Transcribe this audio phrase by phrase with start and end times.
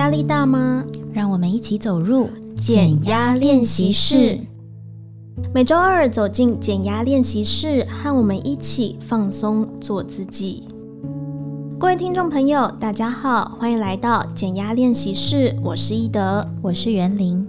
[0.00, 0.82] 压力大吗？
[1.12, 4.38] 让我们一起走入减压练习室。
[5.52, 10.64] 每周二走进减压练习室，和我们一起放松，做自己。
[11.78, 15.54] 各位听众朋友，大家好，欢迎来到减压练习室。
[15.62, 17.46] 我是依德，我是袁玲。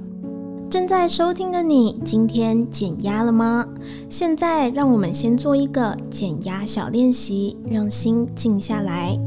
[0.69, 3.65] 正在收听的你，今天减压了吗？
[4.09, 9.17] 现在让我们先做一个减压小练习，让心静下来。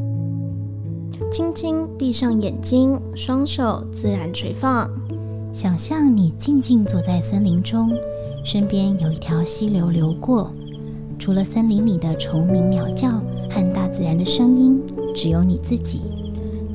[1.34, 4.88] 轻轻闭上眼睛，双手自然垂放。
[5.52, 7.90] 想象你静静坐在森林中，
[8.44, 10.52] 身边有一条溪流流过。
[11.18, 13.20] 除了森林里的虫鸣鸟叫
[13.50, 14.80] 和大自然的声音，
[15.12, 16.02] 只有你自己。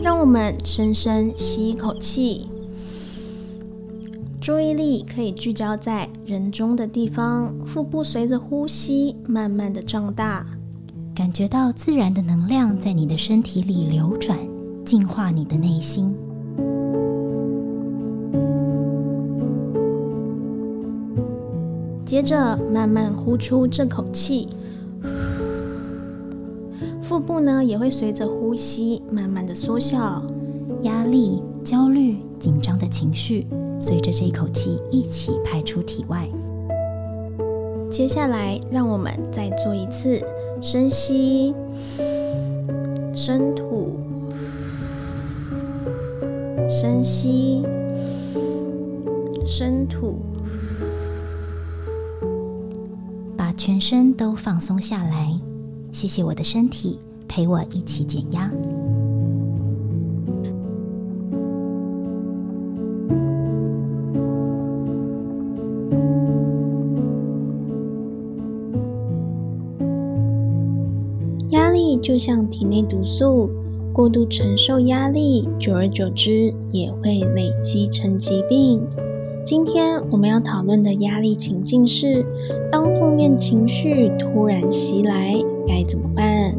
[0.01, 2.49] 让我们深深吸一口气，
[4.41, 10.45] 注意力可以聚焦在人中的地方，腹部随着呼吸慢慢的胀大。
[11.19, 14.39] 感觉到自然的能量在你的身体里流转，
[14.85, 16.15] 净化你的内心。
[22.05, 24.47] 接着慢慢呼出这口气，
[27.01, 30.23] 腹部呢也会随着呼吸慢慢的缩小，
[30.83, 33.45] 压力、焦虑、紧张的情绪
[33.77, 36.29] 随着这一口气一起排出体外。
[37.91, 40.23] 接下来，让我们再做一次。
[40.61, 41.53] 深吸，
[43.15, 43.97] 深吐，
[46.69, 47.63] 深吸，
[49.45, 50.17] 深吐，
[53.35, 55.39] 把全身都放松下来。
[55.91, 58.51] 谢谢我的身体，陪我一起减压。
[71.97, 73.49] 就像体内毒素，
[73.93, 78.81] 过度承受压力，久而久之也会累积成疾病。
[79.45, 82.25] 今天我们要讨论的压力情境是：
[82.71, 86.55] 当负面情绪突然袭来，该怎么办？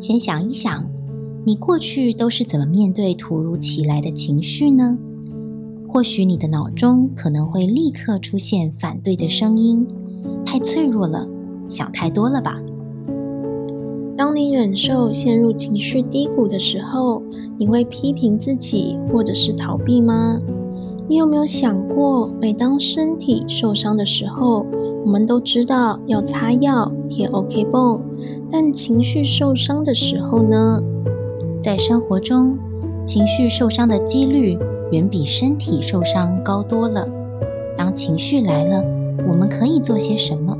[0.00, 0.88] 先想一想，
[1.44, 4.96] 你过去都是怎么面对突如其来的情绪呢？
[5.86, 9.86] 或许你的脑中可能会立刻出现反对的声音。
[10.44, 11.26] 太脆弱了，
[11.68, 12.58] 想太多了吧？
[14.16, 17.22] 当你忍受陷入情绪低谷的时候，
[17.56, 20.40] 你会批评自己或者是逃避吗？
[21.08, 24.66] 你有没有想过，每当身体受伤的时候，
[25.04, 28.02] 我们都知道要擦药、贴 OK 绷，
[28.50, 30.82] 但情绪受伤的时候呢？
[31.62, 32.58] 在生活中，
[33.06, 34.58] 情绪受伤的几率
[34.92, 37.08] 远比身体受伤高多了。
[37.76, 38.84] 当情绪来了，
[39.28, 40.56] 我们可以做些什么？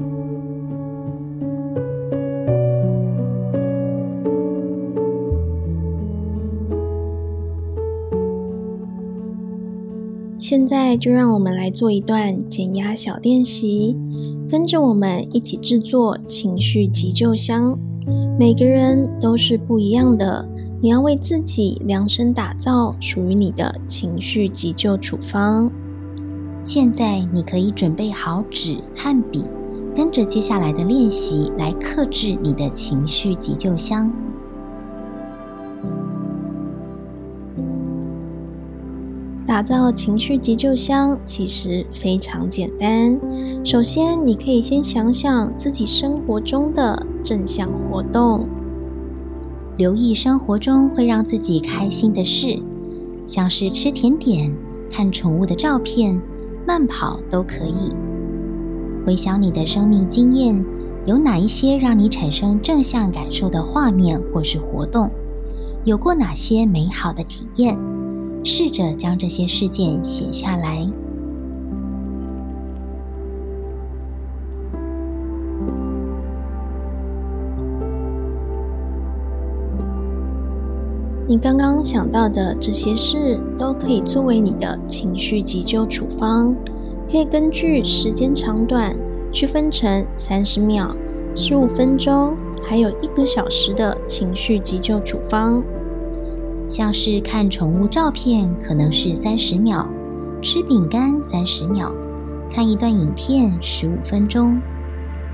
[10.39, 13.97] 现在就让我们来做一段减压小练习，
[14.49, 17.79] 跟着我们一起制作情绪急救箱。
[18.39, 20.49] 每个人都是不一样的，
[20.81, 25.71] 你要为自己量身打造属于你的情绪急救处方。
[26.69, 29.43] 现在你可以准备好纸和笔，
[29.97, 34.13] 跟着接下来的练习来克制你的情绪急救箱。
[39.47, 43.19] 打造情绪急救箱其实非常简单。
[43.65, 48.47] 首先，你可以先想想自己生活中的正向活动，
[49.79, 52.61] 留意生活中会让自己开心的事，
[53.27, 54.55] 像是吃甜点、
[54.91, 56.21] 看宠物的照片。
[56.69, 57.91] 慢跑都可以。
[59.07, 60.63] 回想你的生命经验，
[61.07, 65.11] 有哪一些让你产生正向感受的画面或是活动？
[65.87, 67.75] 有过哪些美好的体验？
[68.45, 70.87] 试着将这些事件写下来。
[81.31, 86.57] 你刚刚想到的这些事，都可以作为你的情绪急救处方。
[87.07, 88.97] 可以根据时间长短
[89.31, 90.97] 区分成三十秒、
[91.37, 95.63] 十五分钟，还有一个小时的情绪急救处方。
[96.67, 99.87] 像是看宠物照片，可能是三十秒；
[100.41, 101.93] 吃饼干三十秒；
[102.51, 104.59] 看一段影片十五分钟；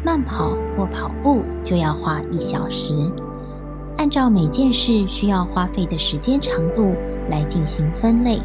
[0.04, 2.94] 慢跑或跑步就要花一小时。
[3.96, 6.94] 按照每件事需要花费的时间长度
[7.28, 8.40] 来进行分类。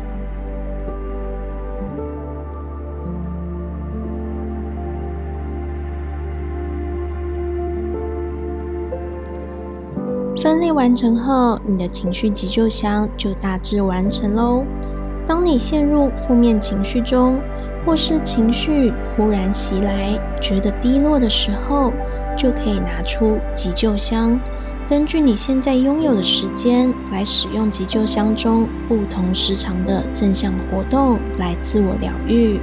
[10.42, 14.64] 分类完成后，你的情绪急救箱就大致完成喽。
[15.28, 17.42] 当你陷入负面情绪中，
[17.86, 21.92] 或是情绪忽然袭来，觉得低落的时候，
[22.38, 24.40] 就可以拿出急救箱，
[24.90, 32.60] 根据你现在拥有的时间来使用急救箱中不同时长的正向活动来自我疗愈，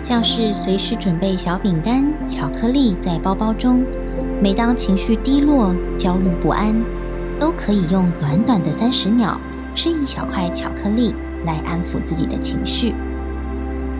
[0.00, 3.84] 像是随时准备小饼干、巧克力在包包中。
[4.40, 6.72] 每当情绪低落、焦虑不安，
[7.36, 9.40] 都可以用短短的三十秒
[9.74, 11.12] 吃一小块巧克力
[11.44, 12.94] 来安抚自己的情绪。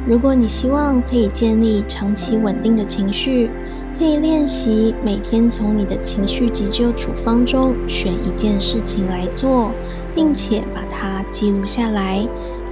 [0.06, 3.50] 如果你希望可以建立长期稳定的情绪，
[3.98, 9.72] 可以练习每天从你的情绪急救处方中选一件事情来做，
[10.14, 12.24] 并且把它记录下来，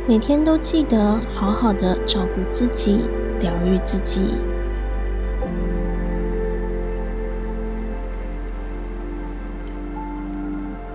[0.06, 3.00] 每天都记得好好的照顾自己，
[3.40, 4.36] 疗愈自己。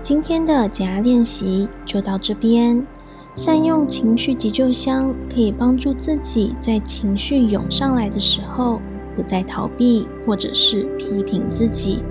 [0.02, 2.86] 今天的减压练习就到这边。
[3.34, 8.80] 善用情绪急救箱，可以帮助自己在情绪涌上来的时候，
[9.14, 12.02] 不再逃避或者是批评自己，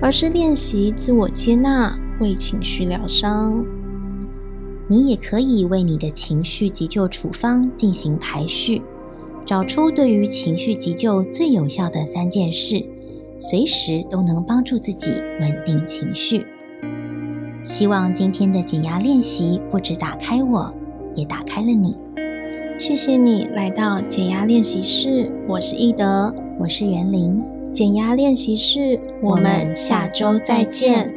[0.00, 3.64] 而是练习自我接纳，为情绪疗伤。
[4.88, 8.80] 你也可以为你的情绪急救处方进行排序，
[9.44, 12.82] 找出对于情绪急救最有效的三件事，
[13.38, 15.10] 随时都能帮助自己
[15.40, 16.46] 稳定情绪。
[17.62, 20.72] 希望今天的减压练习不止打开我，
[21.14, 21.94] 也打开了你。
[22.78, 27.42] 谢谢你来到减压练习室，我是易德，我是袁玲。
[27.74, 31.12] 减压练习室，我们下周再见。